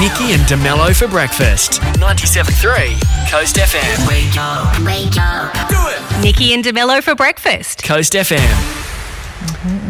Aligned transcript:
Nikki 0.00 0.32
and 0.32 0.42
DeMello 0.48 0.96
for 0.96 1.06
breakfast. 1.06 1.80
97.3 1.98 3.30
Coast 3.30 3.56
FM. 3.56 4.08
Wake 4.08 4.36
up, 4.38 4.78
wake 4.86 5.16
up. 5.18 6.22
Nikki 6.22 6.54
and 6.54 6.64
DeMello 6.64 7.02
for 7.02 7.14
breakfast. 7.14 7.82
Coast 7.84 8.14
FM. 8.14 8.38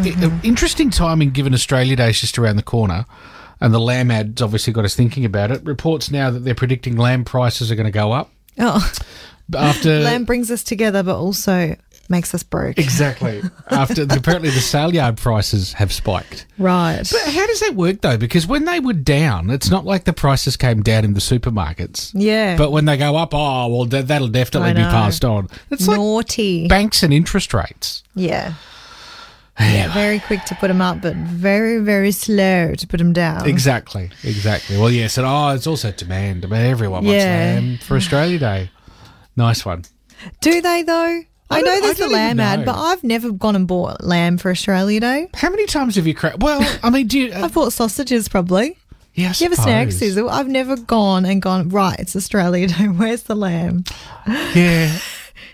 I- 0.03 0.39
Interesting 0.43 0.89
timing 0.89 1.29
given 1.31 1.53
Australia 1.53 1.95
Day 1.95 2.09
is 2.09 2.19
just 2.19 2.37
around 2.37 2.57
the 2.57 2.63
corner. 2.63 3.05
And 3.61 3.73
the 3.73 3.79
lamb 3.79 4.11
ad's 4.11 4.41
obviously 4.41 4.73
got 4.73 4.83
us 4.85 4.95
thinking 4.95 5.23
about 5.23 5.51
it. 5.51 5.63
Reports 5.63 6.11
now 6.11 6.31
that 6.31 6.39
they're 6.39 6.55
predicting 6.55 6.97
lamb 6.97 7.23
prices 7.23 7.71
are 7.71 7.75
going 7.75 7.85
to 7.85 7.91
go 7.91 8.11
up 8.11 8.31
Oh, 8.59 8.91
after 9.55 9.99
lamb 9.99 10.25
brings 10.25 10.51
us 10.51 10.63
together, 10.63 11.01
but 11.03 11.15
also 11.17 11.75
makes 12.11 12.35
us 12.35 12.43
broke. 12.43 12.77
Exactly. 12.77 13.41
After 13.71 14.03
apparently 14.03 14.51
the 14.51 14.59
sale 14.59 14.93
yard 14.93 15.17
prices 15.17 15.73
have 15.73 15.91
spiked. 15.91 16.45
Right. 16.59 17.01
But 17.11 17.33
how 17.33 17.47
does 17.47 17.59
that 17.61 17.73
work 17.75 18.01
though? 18.01 18.17
Because 18.17 18.45
when 18.45 18.65
they 18.65 18.79
were 18.79 18.93
down, 18.93 19.49
it's 19.49 19.71
not 19.71 19.85
like 19.85 20.03
the 20.03 20.13
prices 20.13 20.55
came 20.57 20.83
down 20.83 21.03
in 21.05 21.15
the 21.15 21.19
supermarkets. 21.19 22.11
Yeah. 22.13 22.55
But 22.57 22.71
when 22.71 22.85
they 22.85 22.97
go 22.97 23.15
up, 23.15 23.33
oh 23.33 23.67
well, 23.69 23.85
that, 23.85 24.07
that'll 24.07 24.27
definitely 24.27 24.73
be 24.73 24.81
passed 24.81 25.25
on. 25.25 25.47
It's 25.71 25.87
like 25.87 25.97
Naughty. 25.97 26.67
banks 26.67 27.01
and 27.01 27.11
interest 27.11 27.53
rates. 27.55 28.03
yeah. 28.13 28.53
Yeah, 29.59 29.93
very 29.93 30.19
quick 30.19 30.43
to 30.45 30.55
put 30.55 30.69
them 30.69 30.81
up, 30.81 31.01
but 31.01 31.15
very, 31.15 31.77
very 31.79 32.11
slow 32.11 32.73
to 32.73 32.87
put 32.87 32.97
them 32.97 33.13
down. 33.13 33.47
Exactly. 33.47 34.09
Exactly. 34.23 34.75
Well, 34.77 34.89
yes, 34.89 35.19
and 35.19 35.27
oh, 35.27 35.49
it's 35.49 35.67
also 35.67 35.91
demand. 35.91 36.45
I 36.45 36.47
mean, 36.47 36.61
everyone 36.61 37.05
wants 37.05 37.21
Yeah. 37.23 37.59
lamb 37.59 37.77
for 37.77 37.95
Australia 37.95 38.39
Day. 38.39 38.71
Nice 39.35 39.63
one. 39.63 39.83
Do 40.39 40.61
they 40.61 40.81
though? 40.81 41.21
I, 41.51 41.61
know 41.61 41.81
there's 41.81 42.01
I 42.01 42.07
the 42.07 42.13
lamb 42.13 42.39
ad, 42.39 42.65
but 42.65 42.75
I've 42.75 43.03
never 43.03 43.31
gone 43.31 43.55
and 43.55 43.67
bought 43.67 44.03
lamb 44.03 44.37
for 44.37 44.51
Australia 44.51 44.99
Day. 44.99 45.29
How 45.33 45.49
many 45.49 45.65
times 45.65 45.95
have 45.95 46.07
you 46.07 46.13
cracked? 46.13 46.39
Well, 46.39 46.61
I 46.83 46.89
mean, 46.89 47.07
do 47.07 47.19
you? 47.19 47.33
Uh, 47.33 47.41
I've 47.45 47.53
bought 47.53 47.73
sausages 47.73 48.27
probably. 48.29 48.77
yeah, 49.13 49.33
Do 49.33 49.43
you 49.43 49.49
have 49.49 49.59
a 49.59 49.61
snack. 49.61 49.91
Sizzle? 49.91 50.29
I've 50.29 50.47
never 50.47 50.75
gone 50.75 51.25
and 51.25 51.41
gone, 51.41 51.69
right, 51.69 51.99
it's 51.99 52.15
Australia 52.15 52.67
Day. 52.67 52.87
Where's 52.87 53.23
the 53.23 53.35
lamb? 53.35 53.83
Yeah. 54.27 54.97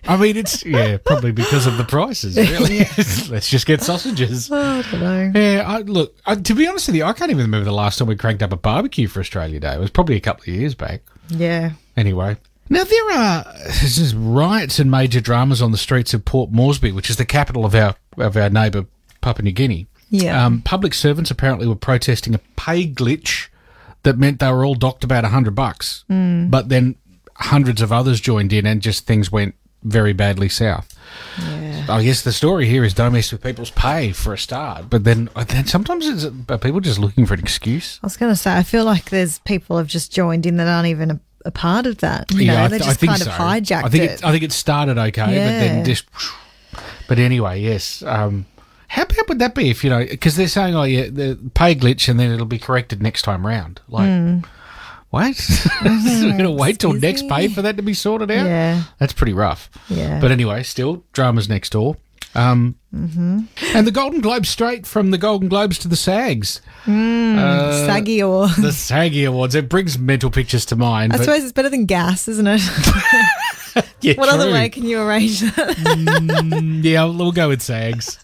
I 0.07 0.15
mean, 0.15 0.37
it's 0.37 0.65
yeah, 0.65 0.97
probably 1.03 1.33
because 1.33 1.67
of 1.67 1.77
the 1.77 1.83
prices. 1.83 2.37
Really, 2.37 2.79
let's 3.29 3.49
just 3.49 3.65
get 3.65 3.81
sausages. 3.81 4.49
Oh, 4.49 4.55
I 4.57 4.81
don't 4.89 4.99
know. 5.01 5.39
Yeah, 5.39 5.63
I, 5.67 5.79
look. 5.79 6.15
I, 6.25 6.35
to 6.35 6.55
be 6.55 6.65
honest 6.65 6.87
with 6.87 6.95
you, 6.95 7.03
I 7.03 7.11
can't 7.11 7.29
even 7.29 7.43
remember 7.43 7.65
the 7.65 7.73
last 7.73 7.97
time 7.99 8.07
we 8.07 8.15
cranked 8.15 8.41
up 8.41 8.53
a 8.53 8.55
barbecue 8.55 9.07
for 9.07 9.19
Australia 9.19 9.59
Day. 9.59 9.73
It 9.73 9.79
was 9.79 9.89
probably 9.89 10.15
a 10.15 10.21
couple 10.21 10.43
of 10.43 10.47
years 10.47 10.75
back. 10.75 11.01
Yeah. 11.29 11.71
Anyway, 11.97 12.37
now 12.69 12.83
there 12.83 13.11
are 13.11 13.45
just 13.69 14.15
riots 14.17 14.79
and 14.79 14.89
major 14.91 15.21
dramas 15.21 15.61
on 15.61 15.71
the 15.71 15.77
streets 15.77 16.13
of 16.13 16.25
Port 16.25 16.51
Moresby, 16.51 16.91
which 16.91 17.09
is 17.09 17.15
the 17.17 17.25
capital 17.25 17.65
of 17.65 17.73
our 17.75 17.95
of 18.17 18.35
our 18.37 18.49
neighbour 18.49 18.85
Papua 19.21 19.43
New 19.43 19.51
Guinea. 19.51 19.87
Yeah. 20.09 20.45
Um, 20.45 20.61
public 20.61 20.93
servants 20.93 21.29
apparently 21.31 21.67
were 21.67 21.75
protesting 21.75 22.33
a 22.33 22.39
pay 22.55 22.87
glitch 22.87 23.47
that 24.03 24.17
meant 24.17 24.39
they 24.39 24.51
were 24.51 24.63
all 24.63 24.75
docked 24.75 25.03
about 25.03 25.25
a 25.25 25.29
hundred 25.29 25.53
bucks, 25.55 26.05
Mm. 26.09 26.49
but 26.49 26.69
then 26.69 26.95
hundreds 27.35 27.81
of 27.81 27.91
others 27.91 28.19
joined 28.21 28.53
in, 28.53 28.65
and 28.65 28.81
just 28.81 29.05
things 29.05 29.31
went 29.31 29.53
very 29.83 30.13
badly 30.13 30.49
south. 30.49 30.93
Yeah. 31.39 31.85
I 31.89 32.03
guess 32.03 32.21
the 32.23 32.33
story 32.33 32.67
here 32.67 32.83
is 32.83 32.93
don't 32.93 33.13
mess 33.13 33.31
with 33.31 33.43
people's 33.43 33.69
pay 33.71 34.11
for 34.11 34.33
a 34.33 34.37
start, 34.37 34.89
but 34.89 35.03
then 35.03 35.29
then 35.49 35.65
sometimes 35.67 36.07
it's, 36.07 36.25
are 36.49 36.57
people 36.57 36.79
just 36.79 36.99
looking 36.99 37.25
for 37.25 37.33
an 37.35 37.39
excuse? 37.41 37.99
I 38.03 38.07
was 38.07 38.17
going 38.17 38.31
to 38.31 38.35
say, 38.35 38.55
I 38.55 38.63
feel 38.63 38.85
like 38.85 39.09
there's 39.09 39.39
people 39.39 39.77
have 39.77 39.87
just 39.87 40.11
joined 40.11 40.45
in 40.45 40.57
that 40.57 40.67
aren't 40.67 40.87
even 40.87 41.19
a, 41.47 41.51
part 41.51 41.85
of 41.85 41.97
that. 41.99 42.31
You 42.31 42.47
know, 42.47 42.57
I 42.57 42.67
they 42.67 42.77
th- 42.77 42.87
I 42.87 42.91
just 42.91 42.99
think 42.99 43.11
kind 43.11 43.21
so. 43.21 43.29
of 43.31 43.35
hijacked 43.37 43.83
I 43.83 43.89
think 43.89 44.03
it. 44.03 44.23
I 44.23 44.31
think 44.31 44.43
it 44.43 44.51
started 44.51 44.97
okay, 44.97 45.21
but 45.21 45.31
then 45.31 45.85
just. 45.85 46.05
But 47.07 47.19
anyway, 47.19 47.61
yes. 47.61 48.03
Um, 48.03 48.45
how 48.89 49.05
bad 49.05 49.25
would 49.27 49.39
that 49.39 49.55
be 49.55 49.69
if 49.69 49.83
you 49.83 49.89
know? 49.89 50.05
Because 50.05 50.35
they're 50.35 50.47
saying, 50.47 50.75
"Oh, 50.75 50.83
yeah, 50.83 51.07
the 51.09 51.37
pay 51.53 51.75
glitch, 51.75 52.07
and 52.09 52.19
then 52.19 52.31
it'll 52.31 52.45
be 52.45 52.59
corrected 52.59 53.01
next 53.01 53.23
time 53.23 53.45
round." 53.45 53.81
Like, 53.87 54.43
what? 55.09 55.35
We're 55.83 56.37
gonna 56.37 56.51
wait 56.51 56.79
till. 56.79 56.93
Next 56.93 57.27
pay 57.29 57.47
for 57.47 57.61
that 57.61 57.77
to 57.77 57.83
be 57.83 57.93
sorted 57.93 58.31
out. 58.31 58.45
Yeah. 58.45 58.83
that's 58.99 59.13
pretty 59.13 59.33
rough. 59.33 59.69
Yeah. 59.89 60.19
But 60.19 60.31
anyway, 60.31 60.63
still 60.63 61.03
dramas 61.13 61.47
next 61.49 61.71
door. 61.71 61.97
Um, 62.37 62.75
Mm-hmm. 62.97 63.41
And 63.75 63.85
the 63.85 63.91
Golden 63.91 64.21
Globes 64.21 64.49
straight 64.49 64.87
from 64.87 65.11
the 65.11 65.17
Golden 65.17 65.49
Globes 65.49 65.77
to 65.79 65.87
the 65.87 65.95
SAGs. 65.95 66.61
Uh, 66.87 67.85
Saggy 67.85 68.23
or. 68.23 68.47
the 68.47 68.53
SAGgy 68.71 69.27
Awards. 69.27 69.55
It 69.55 69.69
brings 69.69 69.99
mental 69.99 70.31
pictures 70.31 70.65
to 70.67 70.75
mind. 70.75 71.13
I 71.13 71.17
suppose 71.17 71.43
it's 71.43 71.51
better 71.51 71.69
than 71.69 71.85
gas, 71.85 72.27
isn't 72.27 72.47
it? 72.47 72.61
yeah, 74.01 74.13
what 74.15 74.29
other 74.29 74.51
way 74.51 74.69
can 74.69 74.85
you 74.85 74.99
arrange 75.01 75.41
that? 75.41 76.81
Yeah, 76.83 77.03
we'll 77.05 77.31
go 77.31 77.49
with 77.49 77.61
SAGs. 77.61 78.17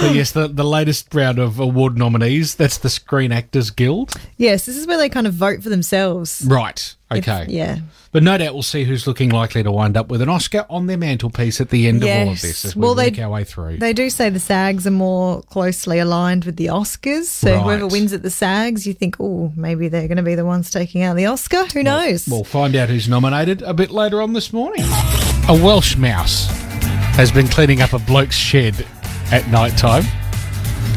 But 0.00 0.14
yes, 0.14 0.32
the, 0.32 0.48
the 0.48 0.64
latest 0.64 1.14
round 1.14 1.38
of 1.38 1.58
award 1.60 1.96
nominees, 1.98 2.54
that's 2.54 2.78
the 2.78 2.90
Screen 2.90 3.32
Actors 3.32 3.70
Guild. 3.70 4.12
yes, 4.36 4.66
this 4.66 4.76
is 4.76 4.86
where 4.86 4.98
they 4.98 5.08
kind 5.08 5.26
of 5.26 5.34
vote 5.34 5.62
for 5.62 5.68
themselves. 5.68 6.44
Right. 6.46 6.78
If- 6.78 6.96
Okay. 7.28 7.44
yeah. 7.50 7.78
But 8.10 8.22
no 8.22 8.38
doubt 8.38 8.54
we'll 8.54 8.62
see 8.62 8.84
who's 8.84 9.06
looking 9.06 9.28
likely 9.30 9.62
to 9.62 9.70
wind 9.70 9.98
up 9.98 10.08
with 10.08 10.22
an 10.22 10.30
Oscar 10.30 10.64
on 10.70 10.86
their 10.86 10.96
mantelpiece 10.96 11.60
at 11.60 11.68
the 11.68 11.86
end 11.86 12.02
of 12.02 12.08
all 12.08 12.30
of 12.32 12.40
this 12.40 12.64
as 12.64 12.74
we 12.74 12.80
Well, 12.80 12.94
they- 12.94 13.10
work 13.10 13.18
our 13.18 13.28
way 13.28 13.44
through. 13.44 13.76
They 13.78 13.92
do 13.92 14.08
say 14.08 14.30
the 14.30 14.38
SAGs 14.40 14.86
are 14.86 14.90
more 14.90 15.42
closely 15.42 15.98
aligned 15.98 16.44
with 16.46 16.56
the 16.56 16.66
Oscars. 16.66 17.24
So 17.24 17.52
Right. 17.54 17.62
whoever 17.62 17.86
wins 17.86 18.14
at 18.14 18.22
the 18.22 18.30
SAGs, 18.30 18.86
you 18.86 18.94
think, 18.94 19.16
oh, 19.20 19.52
maybe 19.56 19.88
they're 19.88 20.08
going 20.08 20.16
to 20.16 20.22
be 20.22 20.34
the 20.34 20.46
ones 20.46 20.70
taking 20.70 21.02
out 21.02 21.16
the 21.16 21.26
Oscar. 21.26 21.66
Who 21.66 21.82
knows? 21.82 22.26
We'll 22.26 22.44
find 22.44 22.74
out 22.76 22.88
who's 22.88 23.08
nominated 23.08 23.60
a 23.60 23.74
bit 23.74 23.90
later 23.90 24.22
on 24.22 24.32
this 24.32 24.50
morning. 24.52 24.84
A 25.48 25.58
Welsh 25.62 25.96
mouse 25.96 26.46
has 27.16 27.30
been 27.30 27.46
cleaning 27.48 27.82
up 27.82 27.92
a 27.92 27.98
bloke's 27.98 28.36
shed 28.36 28.86
at 29.32 29.48
night 29.48 29.76
time. 29.76 30.04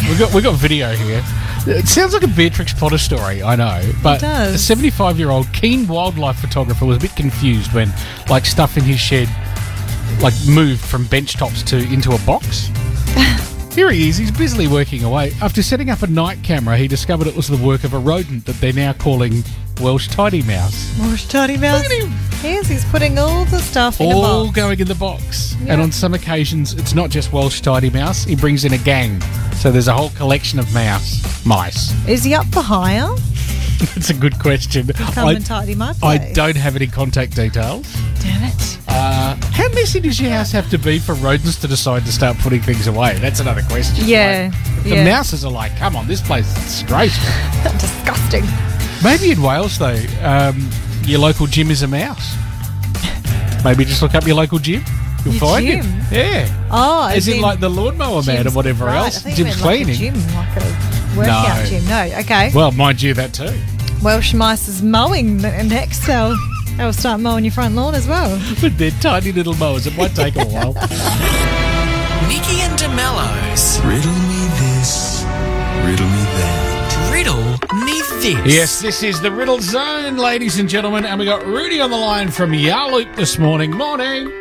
We 0.09 0.17
got 0.17 0.33
we 0.33 0.41
got 0.41 0.55
video 0.55 0.91
here. 0.91 1.23
It 1.67 1.87
sounds 1.87 2.13
like 2.13 2.21
a 2.21 2.27
Beatrix 2.27 2.73
Potter 2.73 2.99
story, 2.99 3.41
I 3.41 3.55
know, 3.55 3.91
but 4.03 4.21
a 4.21 4.55
75 4.57 5.17
year 5.17 5.31
old 5.31 5.51
keen 5.51 5.87
wildlife 5.87 6.37
photographer 6.37 6.85
was 6.85 6.97
a 6.97 6.99
bit 6.99 7.15
confused 7.15 7.73
when 7.73 7.91
like 8.29 8.45
stuff 8.45 8.77
in 8.77 8.83
his 8.83 8.99
shed 8.99 9.27
like 10.21 10.33
moved 10.47 10.81
from 10.81 11.05
bench 11.07 11.33
tops 11.37 11.63
to 11.63 11.77
into 11.77 12.11
a 12.11 12.19
box. 12.19 12.69
Here 13.73 13.89
he 13.91 14.09
is, 14.09 14.17
he's 14.17 14.31
busily 14.31 14.67
working 14.67 15.03
away. 15.03 15.33
After 15.41 15.63
setting 15.63 15.89
up 15.89 16.01
a 16.01 16.07
night 16.07 16.43
camera, 16.43 16.77
he 16.77 16.87
discovered 16.87 17.27
it 17.27 17.35
was 17.35 17.47
the 17.47 17.57
work 17.57 17.83
of 17.83 17.93
a 17.93 17.99
rodent 17.99 18.45
that 18.45 18.55
they're 18.61 18.71
now 18.71 18.93
calling 18.93 19.43
Welsh 19.79 20.07
Tidy 20.07 20.41
Mouse. 20.43 20.97
Welsh 20.99 21.25
tidy 21.25 21.57
mouse. 21.57 21.83
Look 21.83 21.91
at 21.91 22.03
him. 22.03 22.13
Yes, 22.43 22.67
he's 22.67 22.85
putting 22.85 23.17
all 23.17 23.45
the 23.45 23.59
stuff 23.59 23.99
in 23.99 24.11
a 24.11 24.15
all 24.15 24.51
going 24.51 24.79
in 24.79 24.87
the 24.87 24.95
box. 24.95 25.55
And 25.67 25.81
on 25.81 25.91
some 25.91 26.13
occasions, 26.13 26.73
it's 26.73 26.93
not 26.93 27.09
just 27.09 27.33
Welsh 27.33 27.61
Tidy 27.61 27.89
Mouse, 27.89 28.23
he 28.23 28.35
brings 28.35 28.65
in 28.65 28.73
a 28.73 28.77
gang. 28.77 29.19
So 29.53 29.71
there's 29.71 29.87
a 29.87 29.93
whole 29.93 30.09
collection 30.11 30.59
of 30.59 30.73
mouse, 30.73 31.45
mice. 31.45 31.93
Is 32.07 32.23
he 32.23 32.33
up 32.33 32.45
for 32.47 32.61
hire? 32.61 33.09
That's 33.93 34.09
a 34.09 34.13
good 34.13 34.39
question. 34.39 34.87
Come 34.87 35.27
I, 35.27 35.33
and 35.33 35.45
tidy 35.45 35.75
my 35.75 35.93
I 36.01 36.31
don't 36.33 36.55
have 36.55 36.75
any 36.75 36.87
contact 36.87 37.35
details. 37.35 37.91
Damn 38.21 38.43
it. 38.43 38.79
Uh, 38.87 39.35
how 39.51 39.67
messy 39.69 39.99
does 39.99 40.21
your 40.21 40.31
house 40.31 40.51
have 40.51 40.69
to 40.69 40.77
be 40.77 40.99
for 40.99 41.15
rodents 41.15 41.59
to 41.61 41.67
decide 41.67 42.05
to 42.05 42.11
start 42.11 42.37
putting 42.37 42.61
things 42.61 42.87
away? 42.87 43.17
That's 43.17 43.39
another 43.41 43.63
question. 43.63 44.05
Yeah, 44.07 44.51
the 44.83 44.95
yeah. 44.95 45.03
mouses 45.03 45.43
are 45.43 45.51
like, 45.51 45.75
come 45.77 45.95
on, 45.95 46.07
this 46.07 46.21
place 46.21 46.47
is 46.57 46.63
disgraceful. 46.63 47.71
Disgusting. 47.79 48.74
Maybe 49.03 49.31
in 49.31 49.41
Wales, 49.41 49.77
though, 49.77 50.01
um, 50.23 50.69
your 51.03 51.19
local 51.19 51.45
gym 51.47 51.69
is 51.71 51.83
a 51.83 51.87
mouse. 51.87 52.35
Maybe 53.63 53.85
just 53.85 54.01
look 54.01 54.15
up 54.15 54.25
your 54.25 54.35
local 54.35 54.59
gym. 54.59 54.83
You'll 55.23 55.33
Your 55.35 55.41
find 55.41 55.65
gym? 55.65 55.85
him. 55.85 56.05
Yeah. 56.11 56.67
Oh, 56.71 57.07
As 57.07 57.27
in, 57.27 57.41
like 57.41 57.59
the 57.59 57.69
lawnmower 57.69 58.21
man 58.23 58.47
or 58.47 58.51
whatever 58.51 58.85
right, 58.85 58.97
else. 59.05 59.17
I 59.17 59.19
think 59.21 59.37
Gym's 59.37 59.49
meant 59.49 59.61
like 59.61 59.79
a 59.79 59.83
cleaning. 59.83 59.95
gym, 60.13 60.35
like 60.35 60.55
a 60.57 61.17
workout 61.17 61.57
No. 61.63 61.65
gym. 61.69 61.85
No, 61.87 62.19
okay. 62.19 62.51
Well, 62.53 62.71
mind 62.71 63.01
you, 63.01 63.13
that 63.15 63.33
too. 63.33 63.53
Welsh 64.03 64.33
mice 64.35 64.67
is 64.67 64.83
mowing 64.83 65.43
n- 65.43 65.67
next. 65.67 66.05
They'll, 66.05 66.37
they'll 66.77 66.93
start 66.93 67.21
mowing 67.21 67.43
your 67.43 67.53
front 67.53 67.73
lawn 67.75 67.95
as 67.95 68.07
well. 68.07 68.39
But 68.61 68.77
they're 68.77 68.91
tiny 69.01 69.31
little 69.31 69.55
mowers. 69.55 69.87
It 69.87 69.97
might 69.97 70.13
take 70.15 70.35
a 70.35 70.45
while. 70.45 70.73
Nikki 72.27 72.61
and 72.61 72.77
DeMello's 72.77 73.79
Riddle 73.83 74.11
50s. 78.25 78.45
Yes, 78.51 78.81
this 78.81 79.03
is 79.03 79.21
the 79.21 79.31
Riddle 79.31 79.59
Zone, 79.61 80.17
ladies 80.17 80.57
and 80.57 80.67
gentlemen. 80.67 81.05
And 81.05 81.19
we 81.19 81.25
got 81.25 81.45
Rudy 81.45 81.79
on 81.79 81.91
the 81.91 81.97
line 81.97 82.31
from 82.31 82.51
Yarloop 82.53 83.15
this 83.15 83.37
morning. 83.37 83.69
Morning. 83.71 84.31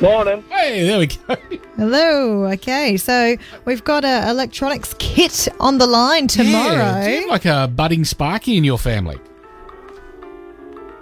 Morning. 0.00 0.42
Hey, 0.48 0.86
there 0.86 0.98
we 0.98 1.06
go. 1.08 1.36
Hello. 1.76 2.46
Okay, 2.52 2.96
so 2.96 3.36
we've 3.66 3.84
got 3.84 4.02
an 4.04 4.28
electronics 4.28 4.94
kit 4.98 5.46
on 5.60 5.76
the 5.76 5.86
line 5.86 6.26
tomorrow. 6.26 6.74
Yeah, 6.74 7.04
do 7.04 7.10
you 7.10 7.20
have 7.20 7.28
like 7.28 7.44
a 7.44 7.68
budding 7.68 8.04
Sparky 8.06 8.56
in 8.56 8.64
your 8.64 8.78
family? 8.78 9.18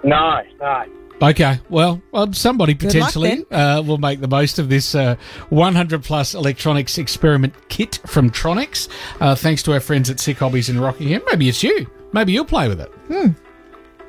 No, 0.03 0.41
no. 0.59 0.83
Okay, 1.21 1.59
well, 1.69 2.01
um, 2.13 2.33
somebody 2.33 2.73
Good 2.73 2.95
luck, 2.95 3.13
potentially 3.13 3.45
uh, 3.49 3.81
will 3.81 3.97
make 3.97 4.19
the 4.19 4.27
most 4.27 4.59
of 4.59 4.67
this 4.67 4.93
uh, 4.93 5.15
100 5.49 6.03
plus 6.03 6.33
electronics 6.33 6.97
experiment 6.97 7.53
kit 7.69 7.99
from 8.05 8.29
Tronics, 8.29 8.89
uh, 9.21 9.33
thanks 9.35 9.63
to 9.63 9.71
our 9.73 9.79
friends 9.79 10.09
at 10.09 10.19
Sick 10.19 10.37
Hobbies 10.39 10.67
in 10.69 10.79
Rockingham. 10.81 11.21
Maybe 11.29 11.47
it's 11.47 11.63
you. 11.63 11.87
Maybe 12.11 12.33
you'll 12.33 12.43
play 12.45 12.67
with 12.67 12.81
it. 12.81 12.91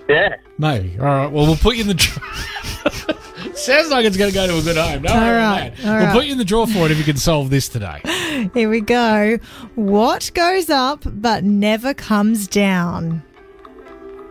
Yeah. 0.09 0.37
Maybe. 0.59 0.99
All 0.99 1.07
right. 1.07 1.31
Well, 1.31 1.47
we'll 1.47 1.57
put 1.57 1.77
you 1.77 1.83
in 1.83 1.89
the. 1.89 1.95
Draw. 1.95 3.15
Sounds 3.55 3.91
like 3.91 4.05
it's 4.05 4.17
going 4.17 4.31
to 4.31 4.35
go 4.35 4.47
to 4.47 4.59
a 4.59 4.63
good 4.63 4.77
home. 4.77 5.03
Don't 5.03 5.17
All 5.17 5.23
worry 5.23 5.37
right, 5.37 5.67
about 5.69 5.77
that. 5.77 5.87
all 5.89 5.95
We'll 5.97 6.05
right. 6.07 6.13
put 6.15 6.25
you 6.27 6.33
in 6.33 6.39
the 6.39 6.45
draw 6.45 6.67
for 6.67 6.87
it 6.87 6.91
if 6.91 6.99
you 6.99 7.05
can 7.05 7.17
solve 7.17 7.51
this 7.51 7.69
today. 7.69 8.01
Here 8.55 8.69
we 8.69 8.81
go. 8.81 9.39
What 9.77 10.31
goes 10.35 10.69
up 10.69 11.03
but 11.07 11.45
never 11.45 11.95
comes 11.95 12.49
down? 12.49 13.23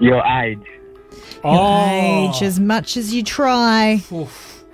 Your 0.01 0.23
age. 0.25 0.59
Oh. 1.44 2.30
Age, 2.36 2.42
as 2.42 2.60
much 2.60 2.95
as 2.98 3.13
you 3.13 3.24
try, 3.24 4.01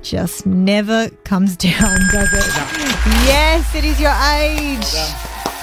just 0.01 0.45
never 0.45 1.09
comes 1.23 1.55
down, 1.67 1.99
does 2.11 2.33
it? 2.33 2.45
Yes, 3.25 3.73
it 3.75 3.83
is 3.83 3.99
your 3.99 4.11
age. 4.11 4.85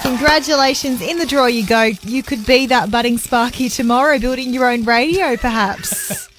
Congratulations. 0.03 1.01
In 1.01 1.17
the 1.19 1.25
draw 1.25 1.45
you 1.47 1.65
go. 1.65 1.91
You 2.03 2.23
could 2.23 2.45
be 2.45 2.65
that 2.67 2.89
budding 2.91 3.17
Sparky 3.17 3.67
tomorrow, 3.69 4.19
building 4.19 4.53
your 4.53 4.69
own 4.69 4.83
radio, 4.85 5.35
perhaps. 5.37 6.27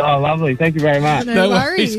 Oh, 0.00 0.20
lovely. 0.20 0.54
Thank 0.54 0.76
you 0.76 0.80
very 0.80 1.00
much. 1.00 1.26
No, 1.26 1.34
No 1.34 1.48
worries. 1.50 1.96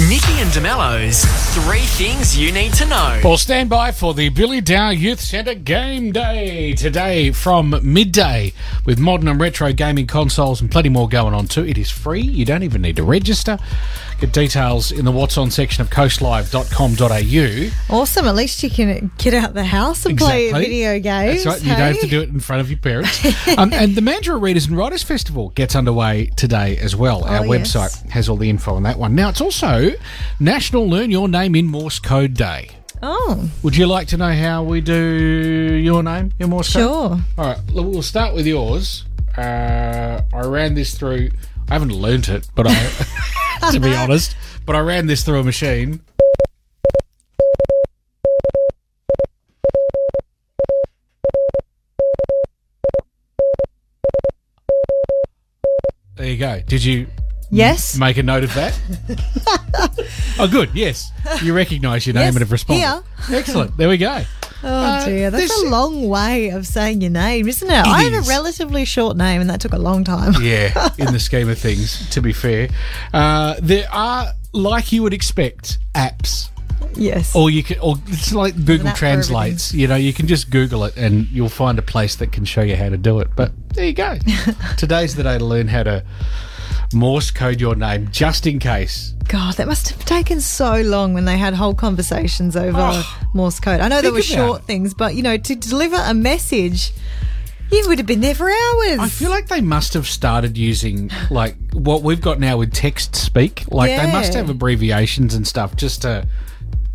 Nikki 0.00 0.40
and 0.40 0.50
DeMello's 0.50 1.22
Three 1.54 1.80
Things 1.80 2.34
You 2.36 2.50
Need 2.50 2.72
to 2.74 2.86
Know. 2.86 3.20
Well, 3.22 3.36
stand 3.36 3.68
by 3.68 3.92
for 3.92 4.14
the 4.14 4.30
Billy 4.30 4.62
Dower 4.62 4.92
Youth 4.92 5.20
Centre 5.20 5.54
Game 5.54 6.12
Day 6.12 6.72
today 6.72 7.30
from 7.30 7.78
midday 7.82 8.54
with 8.86 8.98
modern 8.98 9.28
and 9.28 9.38
retro 9.38 9.70
gaming 9.74 10.06
consoles 10.06 10.62
and 10.62 10.70
plenty 10.70 10.88
more 10.88 11.10
going 11.10 11.34
on 11.34 11.46
too. 11.46 11.66
It 11.66 11.76
is 11.76 11.90
free. 11.90 12.22
You 12.22 12.46
don't 12.46 12.62
even 12.62 12.80
need 12.80 12.96
to 12.96 13.02
register. 13.02 13.58
Get 14.20 14.32
details 14.32 14.92
in 14.92 15.04
the 15.04 15.10
What's 15.10 15.36
On 15.36 15.50
section 15.50 15.82
of 15.82 15.90
coastlive.com.au. 15.90 17.94
Awesome. 17.94 18.26
At 18.26 18.34
least 18.36 18.62
you 18.62 18.70
can 18.70 19.10
get 19.18 19.34
out 19.34 19.54
the 19.54 19.64
house 19.64 20.06
and 20.06 20.16
play 20.16 20.52
video 20.52 21.00
games. 21.00 21.44
That's 21.44 21.46
right. 21.46 21.62
You 21.62 21.68
don't 21.76 21.92
have 21.92 22.00
to 22.00 22.06
do 22.06 22.20
it 22.22 22.28
in 22.28 22.38
front 22.40 22.60
of 22.60 22.70
your 22.70 22.78
parents. 22.78 23.24
um, 23.58 23.72
and 23.72 23.94
the 23.96 24.00
Mandurah 24.00 24.40
Readers 24.40 24.66
and 24.66 24.76
Writers 24.76 25.02
Festival 25.02 25.50
gets 25.50 25.74
underway 25.74 26.26
today 26.36 26.76
as 26.78 26.94
well. 26.94 27.24
Our 27.24 27.40
Oh, 27.40 27.52
yes. 27.52 27.74
website 27.74 28.10
has 28.10 28.28
all 28.28 28.36
the 28.36 28.48
info 28.48 28.74
on 28.74 28.84
that 28.84 28.98
one. 28.98 29.14
Now, 29.16 29.28
it's 29.28 29.40
also 29.40 29.90
National 30.38 30.88
Learn 30.88 31.10
Your 31.10 31.28
Name 31.28 31.56
in 31.56 31.66
Morse 31.66 31.98
Code 31.98 32.34
Day. 32.34 32.70
Oh, 33.02 33.50
Would 33.64 33.76
you 33.76 33.86
like 33.86 34.06
to 34.08 34.16
know 34.16 34.32
how 34.32 34.62
we 34.62 34.80
do 34.80 34.94
your 35.82 36.04
name 36.04 36.32
in 36.38 36.50
Morse 36.50 36.72
code? 36.72 36.82
sure. 36.82 37.20
All 37.36 37.44
right, 37.44 37.58
we'll 37.72 38.02
start 38.02 38.34
with 38.34 38.46
yours. 38.46 39.04
Uh, 39.36 40.20
I 40.32 40.40
ran 40.46 40.74
this 40.74 40.96
through. 40.96 41.30
I 41.68 41.72
haven't 41.72 41.92
learnt 41.92 42.28
it, 42.28 42.48
but 42.54 42.66
I, 42.68 42.90
to 43.70 43.80
be 43.80 43.94
honest, 43.94 44.36
but 44.66 44.74
I 44.76 44.80
ran 44.80 45.06
this 45.06 45.22
through 45.24 45.40
a 45.40 45.44
machine. 45.44 46.00
There 56.16 56.26
you 56.26 56.36
go. 56.36 56.60
Did 56.66 56.84
you 56.84 57.06
Yes. 57.50 57.96
make 57.96 58.16
a 58.16 58.22
note 58.22 58.44
of 58.44 58.54
that? 58.54 58.78
oh, 60.38 60.48
good. 60.48 60.70
Yes, 60.74 61.10
you 61.42 61.54
recognise 61.54 62.06
your 62.06 62.14
name 62.14 62.24
Yes, 62.24 62.34
and 62.34 62.40
have 62.42 62.52
responded. 62.52 62.80
here. 62.82 63.02
Excellent. 63.38 63.76
There 63.76 63.88
we 63.88 63.96
go. 63.98 64.22
Oh 64.64 64.68
Uh, 64.68 65.04
dear, 65.04 65.30
that's 65.30 65.48
this- 65.48 65.62
a 65.64 65.68
long 65.68 66.08
way 66.08 66.50
of 66.50 66.66
saying 66.66 67.00
your 67.00 67.10
name, 67.10 67.48
isn't 67.48 67.68
it? 67.68 67.72
I 67.86 68.02
have 68.04 68.12
is. 68.12 68.28
a 68.28 68.30
relatively 68.30 68.84
short 68.84 69.16
name, 69.16 69.40
and 69.40 69.50
that 69.50 69.60
took 69.60 69.72
a 69.72 69.78
long 69.78 70.04
time. 70.04 70.34
Yeah, 70.42 70.90
in 70.98 71.12
the 71.12 71.20
scheme 71.20 71.48
of 71.48 71.58
things, 71.58 72.08
to 72.10 72.20
be 72.22 72.32
fair. 72.32 72.68
Uh, 73.12 73.56
there 73.60 73.86
are, 73.92 74.28
like 74.52 74.92
you 74.92 75.02
would 75.02 75.14
expect, 75.14 75.78
apps. 75.94 76.48
yes. 76.94 77.34
Or 77.34 77.50
you 77.50 77.62
can, 77.62 77.78
or 77.80 77.96
it's 78.08 78.32
like 78.32 78.54
Google 78.64 78.92
Translates. 78.92 79.72
You 79.74 79.88
know, 79.88 79.96
you 79.96 80.12
can 80.12 80.26
just 80.26 80.50
Google 80.50 80.84
it 80.84 80.96
and 80.96 81.26
you'll 81.30 81.48
find 81.48 81.78
a 81.78 81.82
place 81.82 82.16
that 82.16 82.32
can 82.32 82.44
show 82.44 82.62
you 82.62 82.76
how 82.76 82.88
to 82.88 82.96
do 82.98 83.18
it. 83.20 83.28
But 83.34 83.52
there 83.74 83.86
you 83.86 83.92
go. 83.94 84.16
Today's 84.76 85.14
the 85.16 85.22
day 85.22 85.38
to 85.38 85.44
learn 85.44 85.68
how 85.68 85.82
to 85.84 86.04
Morse 86.94 87.30
code 87.30 87.60
your 87.60 87.74
name, 87.74 88.08
just 88.10 88.46
in 88.46 88.58
case. 88.58 89.14
God, 89.28 89.54
that 89.54 89.66
must 89.66 89.88
have 89.88 90.04
taken 90.04 90.40
so 90.40 90.80
long 90.82 91.14
when 91.14 91.24
they 91.24 91.38
had 91.38 91.54
whole 91.54 91.74
conversations 91.74 92.56
over 92.56 92.78
oh, 92.80 93.28
Morse 93.34 93.60
code. 93.60 93.80
I 93.80 93.88
know 93.88 94.02
there 94.02 94.12
were 94.12 94.22
short 94.22 94.62
it. 94.62 94.64
things, 94.64 94.94
but 94.94 95.14
you 95.14 95.22
know, 95.22 95.36
to 95.36 95.54
deliver 95.54 95.96
a 95.96 96.14
message, 96.14 96.92
you 97.70 97.84
would 97.88 97.98
have 97.98 98.06
been 98.06 98.20
there 98.20 98.34
for 98.34 98.48
hours. 98.50 98.98
I 98.98 99.08
feel 99.08 99.30
like 99.30 99.48
they 99.48 99.60
must 99.60 99.94
have 99.94 100.06
started 100.06 100.58
using 100.58 101.10
like 101.30 101.56
what 101.72 102.02
we've 102.02 102.20
got 102.20 102.38
now 102.38 102.58
with 102.58 102.72
text 102.72 103.16
speak. 103.16 103.64
Like 103.70 103.90
they 103.90 104.12
must 104.12 104.34
have 104.34 104.50
abbreviations 104.50 105.34
and 105.34 105.46
stuff 105.46 105.76
just 105.76 106.02
to 106.02 106.26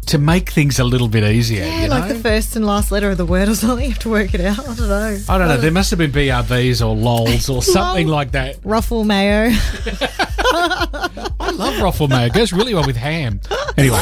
to 0.07 0.17
make 0.17 0.49
things 0.49 0.79
a 0.79 0.83
little 0.83 1.07
bit 1.07 1.23
easier. 1.23 1.63
yeah, 1.65 1.81
you 1.83 1.87
know? 1.89 1.99
like 1.99 2.07
the 2.09 2.15
first 2.19 2.55
and 2.55 2.65
last 2.65 2.91
letter 2.91 3.09
of 3.11 3.17
the 3.17 3.25
word 3.25 3.49
or 3.49 3.55
something. 3.55 3.85
You 3.85 3.91
have 3.91 3.99
to 4.03 4.09
work 4.09 4.33
it 4.33 4.41
out. 4.41 4.59
I 4.59 4.75
don't 4.75 4.89
know. 4.89 5.17
I 5.29 5.37
don't 5.37 5.47
know. 5.47 5.57
There 5.57 5.71
must 5.71 5.89
have 5.91 5.99
been 5.99 6.11
BRBs 6.11 6.81
or 6.81 6.95
LOLs 6.95 7.53
or 7.53 7.61
something 7.75 8.07
like 8.07 8.31
that. 8.31 8.57
Ruffle 8.63 9.03
mayo. 9.03 9.49
I 11.39 11.51
love 11.53 11.79
ruffle 11.81 12.07
mayo. 12.07 12.27
It 12.27 12.33
goes 12.33 12.53
really 12.53 12.73
well 12.73 12.85
with 12.85 12.95
ham. 12.97 13.39
Anyway, 13.77 13.97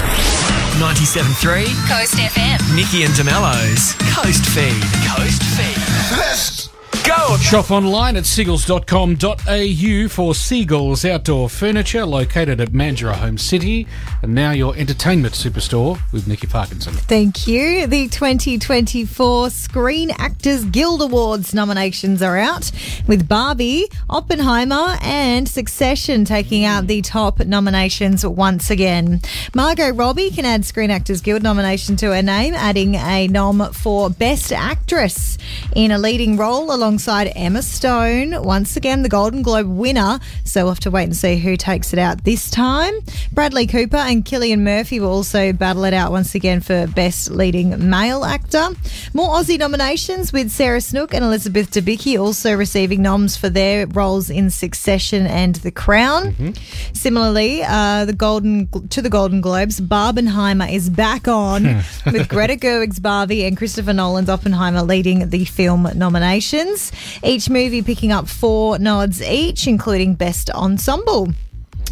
97.3 0.77 1.65
Coast 1.89 2.13
FM. 2.15 2.75
Nikki 2.75 3.03
and 3.03 3.13
DeMello's 3.13 3.93
Coast 4.13 4.45
Feed. 4.45 4.81
Coast 5.09 5.41
Feed. 5.57 6.64
Let's 7.07 7.27
Go! 7.29 7.37
shop 7.37 7.69
online 7.69 8.17
at 8.17 8.25
seagulls.com.au 8.25 10.07
for 10.09 10.33
Seagulls 10.33 11.05
Outdoor 11.05 11.49
Furniture 11.49 12.03
located 12.05 12.59
at 12.59 12.69
Mandurah 12.69 13.15
Home 13.15 13.37
City. 13.37 13.85
And 14.23 14.33
now 14.33 14.51
your 14.51 14.75
entertainment 14.75 15.35
superstore 15.35 15.99
with 16.11 16.27
Nikki 16.27 16.47
Parkinson. 16.47 16.93
Thank 16.93 17.47
you. 17.47 17.85
The 17.85 18.07
2024 18.07 19.51
Screen 19.51 20.11
Actors 20.17 20.65
Guild 20.65 21.03
Awards 21.03 21.53
nominations 21.53 22.23
are 22.23 22.37
out, 22.37 22.71
with 23.07 23.27
Barbie, 23.27 23.87
Oppenheimer, 24.09 24.97
and 25.01 25.47
Succession 25.47 26.25
taking 26.25 26.65
out 26.65 26.87
the 26.87 27.03
top 27.03 27.39
nominations 27.39 28.25
once 28.25 28.71
again. 28.71 29.21
Margot 29.53 29.91
Robbie 29.91 30.31
can 30.31 30.45
add 30.45 30.65
Screen 30.65 30.89
Actors 30.89 31.21
Guild 31.21 31.43
nomination 31.43 31.95
to 31.97 32.15
her 32.15 32.23
name, 32.23 32.55
adding 32.55 32.95
a 32.95 33.27
nom 33.27 33.71
for 33.73 34.09
Best 34.09 34.51
Actress 34.51 35.37
in 35.75 35.91
a 35.91 35.99
leading 35.99 36.37
role 36.37 36.71
alongside 36.95 37.33
Emma 37.35 37.61
Stone. 37.61 38.41
Once 38.41 38.77
again, 38.77 39.01
the 39.01 39.09
Golden 39.09 39.41
Globe 39.41 39.67
winner. 39.67 40.17
So 40.45 40.61
we'll 40.61 40.71
have 40.75 40.79
to 40.81 40.91
wait 40.91 41.03
and 41.03 41.15
see 41.15 41.35
who 41.35 41.57
takes 41.57 41.91
it 41.91 41.99
out 41.99 42.23
this 42.23 42.49
time. 42.49 42.93
Bradley 43.33 43.67
Cooper 43.67 43.97
and 43.97 44.23
Cillian 44.23 44.61
Murphy 44.61 45.01
will 45.01 45.09
also 45.09 45.51
battle 45.51 45.83
it 45.83 45.93
out 45.93 46.11
once 46.11 46.35
again 46.35 46.61
for 46.61 46.87
Best 46.87 47.31
Leading 47.31 47.89
Male 47.89 48.23
Actor. 48.23 48.69
More 49.13 49.27
Aussie 49.27 49.59
nominations 49.59 50.31
with 50.31 50.51
Sarah 50.51 50.79
Snook 50.79 51.13
and 51.13 51.25
Elizabeth 51.25 51.69
Debicki 51.71 52.17
also 52.17 52.55
receiving 52.55 53.01
noms 53.01 53.35
for 53.35 53.49
their 53.49 53.87
roles 53.87 54.29
in 54.29 54.49
Succession 54.49 55.27
and 55.27 55.55
The 55.55 55.71
Crown. 55.71 56.53
Similarly, 56.93 57.61
uh, 57.61 58.05
the 58.05 58.13
Golden 58.13 58.69
to 58.87 59.01
the 59.01 59.09
Golden 59.09 59.41
Globes, 59.41 59.81
Barbenheimer 59.81 60.71
is 60.71 60.89
back 60.89 61.27
on 61.27 61.63
with 62.05 62.29
Greta 62.29 62.55
Gerwig's 62.55 63.01
Barbie 63.01 63.43
and 63.43 63.57
Christopher 63.57 63.91
Nolan's 63.91 64.29
Oppenheimer 64.29 64.81
leading 64.81 65.29
the 65.29 65.43
film 65.43 65.89
nominations. 65.93 66.84
Each 67.23 67.49
movie 67.49 67.81
picking 67.81 68.11
up 68.11 68.27
four 68.27 68.79
nods 68.79 69.21
each, 69.21 69.67
including 69.67 70.15
Best 70.15 70.49
Ensemble. 70.49 71.33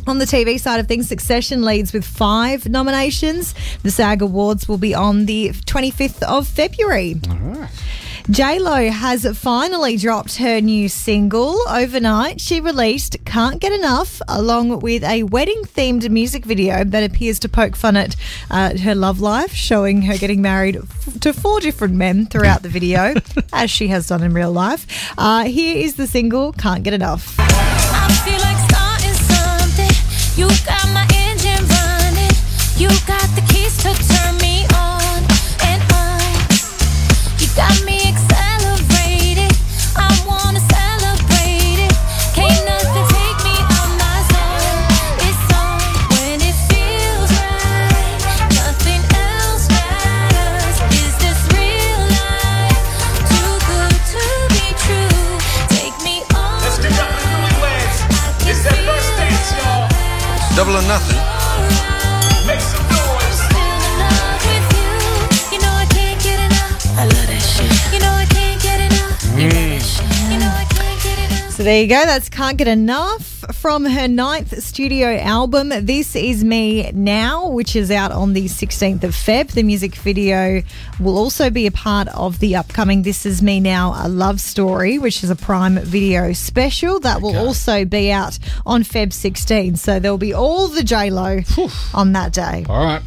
On 0.06 0.18
the 0.18 0.26
TV 0.26 0.60
side 0.60 0.80
of 0.80 0.88
things, 0.88 1.08
Succession 1.08 1.64
leads 1.64 1.94
with 1.94 2.04
five 2.06 2.68
nominations. 2.68 3.56
The 3.84 3.92
SAG 3.92 4.22
Awards 4.22 4.68
will 4.68 4.78
be 4.78 4.94
on 4.94 5.26
the 5.28 5.50
25th 5.50 6.22
of 6.24 6.46
February. 6.46 7.16
J 8.30 8.58
Lo 8.58 8.90
has 8.90 9.28
finally 9.38 9.98
dropped 9.98 10.38
her 10.38 10.62
new 10.62 10.88
single. 10.88 11.58
Overnight, 11.68 12.40
she 12.40 12.62
released 12.62 13.18
"Can't 13.26 13.60
Get 13.60 13.74
Enough" 13.74 14.22
along 14.30 14.80
with 14.80 15.04
a 15.04 15.24
wedding-themed 15.24 16.10
music 16.10 16.46
video 16.46 16.86
that 16.86 17.04
appears 17.04 17.38
to 17.40 17.50
poke 17.50 17.76
fun 17.76 17.98
at 17.98 18.16
uh, 18.50 18.78
her 18.78 18.96
love 18.96 19.20
life, 19.20 19.52
showing 19.52 20.04
her 20.04 20.18
getting 20.18 20.42
married 20.42 20.78
f- 20.78 21.20
to 21.20 21.34
four 21.34 21.60
different 21.60 21.96
men 21.96 22.26
throughout 22.26 22.62
the 22.64 22.70
video, 22.70 23.14
as 23.54 23.70
she 23.70 23.90
has 23.90 24.08
done 24.08 24.24
in 24.24 24.34
real 24.34 24.54
life. 24.54 24.88
Uh, 25.18 25.44
here 25.44 25.76
is 25.78 25.96
the 25.96 26.08
single 26.08 26.54
"Can't 26.54 26.82
Get 26.84 26.94
Enough." 26.94 27.36
I 27.40 28.08
feel 28.24 28.40
like 28.40 28.58
starting 28.72 29.14
something. 29.36 29.92
You 30.40 30.48
got 30.66 30.88
my 30.94 31.06
engine 31.14 31.68
running. 31.68 32.36
You 32.78 32.88
got 33.06 33.28
the 33.36 33.44
keys 33.52 33.76
to 33.84 33.92
turn 34.14 34.38
me 34.38 34.64
on 34.74 35.20
and 35.68 35.82
on. 35.92 36.32
You 37.38 37.48
got 37.56 37.84
me 37.86 37.93
So 71.64 71.68
there 71.68 71.82
you 71.82 71.88
go. 71.88 72.06
That's 72.06 72.28
Can't 72.28 72.58
Get 72.58 72.68
Enough 72.68 73.46
from 73.54 73.86
her 73.86 74.10
ninth 74.10 74.62
studio 74.62 75.16
album, 75.16 75.70
This 75.70 76.14
Is 76.14 76.44
Me 76.44 76.92
Now, 76.92 77.48
which 77.48 77.78
is 77.78 77.90
out 77.90 78.12
on 78.12 78.34
the 78.34 78.48
16th 78.48 79.06
of 79.06 79.12
Feb. 79.12 79.52
The 79.54 79.64
music 79.64 79.96
video 79.96 80.62
will 81.00 81.18
also 81.18 81.50
be 81.50 81.66
a 81.66 81.72
part 81.72 82.10
of 82.10 82.40
the 82.40 82.58
upcoming 82.58 83.04
This 83.04 83.26
Is 83.26 83.42
Me 83.42 83.62
Now, 83.62 83.94
a 83.96 84.10
love 84.10 84.42
story, 84.42 85.00
which 85.00 85.24
is 85.24 85.30
a 85.30 85.38
Prime 85.38 85.80
Video 85.80 86.34
special 86.34 87.00
that 87.00 87.22
will 87.22 87.38
also 87.38 87.86
be 87.86 88.12
out 88.12 88.38
on 88.66 88.84
Feb 88.84 89.14
16. 89.14 89.78
So 89.78 90.02
there'll 90.02 90.18
be 90.18 90.34
all 90.34 90.68
the 90.68 90.84
J-Lo 90.84 91.40
on 91.94 92.12
that 92.12 92.34
day. 92.34 92.66
All 92.68 92.84
right. 92.84 93.02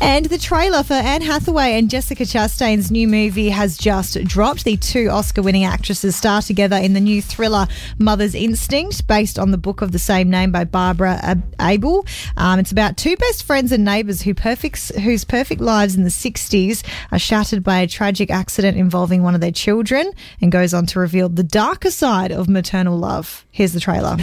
And 0.00 0.26
the 0.26 0.38
trailer 0.38 0.82
for 0.82 0.94
Anne 0.94 1.22
Hathaway 1.22 1.78
and 1.78 1.90
Jessica 1.90 2.24
Chastain's 2.24 2.90
new 2.90 3.08
movie 3.08 3.48
has 3.48 3.76
just 3.76 4.22
dropped. 4.24 4.64
The 4.64 4.76
two 4.76 5.08
Oscar 5.08 5.42
winning 5.42 5.64
actresses 5.64 6.16
star 6.16 6.42
together 6.42 6.76
in 6.76 6.92
the 6.92 7.00
new 7.00 7.20
thriller 7.22 7.66
Mother's 7.98 8.34
Instinct, 8.34 9.06
based 9.06 9.38
on 9.38 9.50
the 9.50 9.58
book 9.58 9.82
of 9.82 9.92
the 9.92 9.98
same 9.98 10.30
name 10.30 10.52
by 10.52 10.64
Barbara 10.64 11.42
Abel. 11.60 12.06
Um, 12.36 12.58
it's 12.58 12.72
about 12.72 12.96
two 12.96 13.16
best 13.16 13.44
friends 13.44 13.72
and 13.72 13.84
neighbours 13.84 14.22
who 14.22 14.34
perfect, 14.34 14.94
whose 14.96 15.24
perfect 15.24 15.60
lives 15.60 15.94
in 15.94 16.04
the 16.04 16.10
60s 16.10 16.84
are 17.12 17.18
shattered 17.18 17.62
by 17.62 17.78
a 17.78 17.86
tragic 17.86 18.30
accident 18.30 18.76
involving 18.76 19.22
one 19.22 19.34
of 19.34 19.40
their 19.40 19.52
children 19.52 20.12
and 20.40 20.52
goes 20.52 20.74
on 20.74 20.86
to 20.86 21.00
reveal 21.00 21.28
the 21.28 21.42
darker 21.42 21.90
side 21.90 22.32
of 22.32 22.48
maternal 22.48 22.96
love. 22.96 23.44
Here's 23.50 23.72
the 23.72 23.80
trailer. 23.80 24.16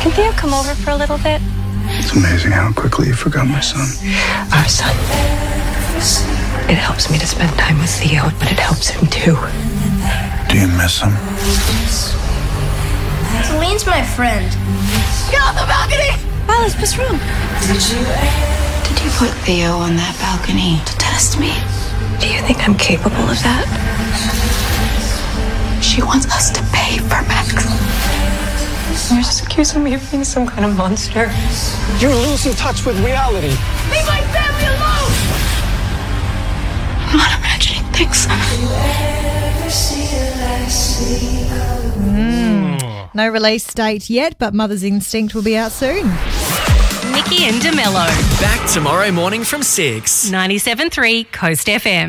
Can 0.00 0.10
Theo 0.12 0.32
come 0.32 0.52
over 0.54 0.74
for 0.74 0.90
a 0.90 0.96
little 0.96 1.18
bit? 1.18 1.40
It's 1.98 2.12
amazing 2.12 2.52
how 2.52 2.72
quickly 2.72 3.08
you 3.08 3.14
forgot 3.14 3.46
my 3.46 3.60
son. 3.60 3.86
Our 4.52 4.68
son. 4.68 4.94
It 6.70 6.78
helps 6.78 7.10
me 7.10 7.18
to 7.18 7.26
spend 7.26 7.50
time 7.58 7.78
with 7.78 7.90
Theo, 7.90 8.30
but 8.38 8.50
it 8.50 8.58
helps 8.58 8.88
him 8.88 9.06
too. 9.08 9.36
Do 10.48 10.58
you 10.58 10.68
miss 10.78 11.00
him? 11.00 11.12
Celine's 13.44 13.86
my 13.86 14.02
friend. 14.02 14.48
Get 15.30 15.40
off 15.42 15.54
the 15.56 15.66
balcony! 15.68 16.12
Alice, 16.48 16.76
what's 16.76 16.96
wrong? 16.98 17.18
Uh, 17.20 18.82
did 18.84 18.98
you 19.04 19.10
put 19.18 19.30
Theo 19.44 19.76
on 19.76 19.96
that 19.96 20.16
balcony 20.20 20.80
to 20.84 20.92
test 20.98 21.38
me? 21.38 21.52
Do 22.20 22.28
you 22.32 22.40
think 22.42 22.66
I'm 22.66 22.76
capable 22.76 23.28
of 23.28 23.38
that? 23.42 23.66
She 25.82 26.02
wants 26.02 26.26
us 26.32 26.50
to 26.50 26.62
pay 26.72 26.98
for 26.98 27.20
Max. 27.28 28.21
You're 28.92 29.22
just 29.22 29.42
accusing 29.42 29.82
me 29.82 29.94
of 29.94 30.10
being 30.10 30.22
some 30.22 30.46
kind 30.46 30.66
of 30.66 30.76
monster. 30.76 31.32
You're 31.98 32.14
losing 32.14 32.52
touch 32.52 32.84
with 32.84 33.02
reality. 33.02 33.48
Leave 33.48 34.06
my 34.06 34.20
family 34.32 34.66
alone! 34.66 35.12
I'm 37.08 37.16
not 37.16 37.38
imagining 37.38 37.84
things. 37.92 38.26
Hmm. 42.04 43.16
No 43.16 43.28
release 43.28 43.72
date 43.72 44.10
yet, 44.10 44.36
but 44.38 44.52
Mother's 44.52 44.82
Instinct 44.84 45.34
will 45.34 45.42
be 45.42 45.56
out 45.56 45.72
soon. 45.72 46.06
Nikki 47.12 47.44
and 47.44 47.60
DeMello. 47.60 48.06
Back 48.40 48.70
tomorrow 48.70 49.10
morning 49.10 49.44
from 49.44 49.62
6. 49.62 50.30
97.3 50.30 51.30
Coast 51.32 51.66
FM. 51.66 52.00